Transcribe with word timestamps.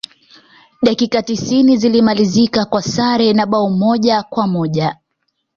dakika 0.81 1.21
tisini 1.23 1.77
zilimalizika 1.77 2.65
kwa 2.65 2.81
sare 2.81 3.27
ya 3.27 3.45
bao 3.45 3.69
moja 3.69 4.23
kwa 4.23 4.47
moja 4.47 4.97